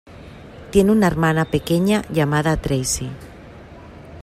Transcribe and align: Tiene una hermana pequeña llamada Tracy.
Tiene 0.71 0.91
una 0.91 1.05
hermana 1.05 1.45
pequeña 1.45 2.01
llamada 2.11 2.59
Tracy. 2.59 3.07